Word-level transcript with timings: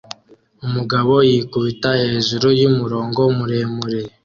Umugabo 0.65 1.13
yikubita 1.29 1.89
hejuru 2.01 2.47
yumurongo 2.59 3.21
muremure 3.37 4.01